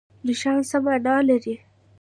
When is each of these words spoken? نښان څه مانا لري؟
نښان 0.25 0.59
څه 0.69 0.77
مانا 0.85 1.15
لري؟ 1.29 1.55